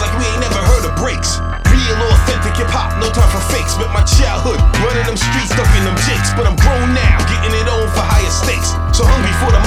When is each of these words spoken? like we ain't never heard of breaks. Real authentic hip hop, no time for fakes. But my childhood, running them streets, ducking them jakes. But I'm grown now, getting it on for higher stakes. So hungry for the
like 0.00 0.12
we 0.16 0.24
ain't 0.24 0.40
never 0.40 0.60
heard 0.64 0.84
of 0.88 0.96
breaks. 0.96 1.38
Real 1.68 1.96
authentic 2.10 2.56
hip 2.56 2.72
hop, 2.72 2.96
no 2.98 3.12
time 3.12 3.28
for 3.28 3.42
fakes. 3.52 3.76
But 3.76 3.92
my 3.92 4.02
childhood, 4.02 4.58
running 4.80 5.04
them 5.04 5.16
streets, 5.16 5.52
ducking 5.52 5.84
them 5.84 5.96
jakes. 6.08 6.32
But 6.32 6.48
I'm 6.48 6.56
grown 6.56 6.96
now, 6.96 7.20
getting 7.28 7.52
it 7.52 7.68
on 7.68 7.86
for 7.92 8.02
higher 8.02 8.32
stakes. 8.32 8.72
So 8.96 9.04
hungry 9.04 9.32
for 9.38 9.52
the 9.52 9.60